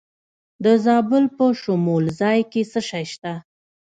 د 0.63 0.65
زابل 0.85 1.23
په 1.37 1.45
شمولزای 1.61 2.39
کې 2.51 2.61
څه 2.71 2.79
شی 2.89 3.05
شته؟ 3.11 3.33